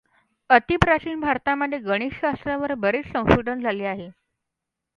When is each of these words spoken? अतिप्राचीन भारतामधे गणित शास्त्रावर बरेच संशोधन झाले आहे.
अतिप्राचीन 0.49 1.19
भारतामधे 1.21 1.77
गणित 1.81 2.11
शास्त्रावर 2.15 2.73
बरेच 2.77 3.05
संशोधन 3.07 3.61
झाले 3.61 3.85
आहे. 3.85 4.09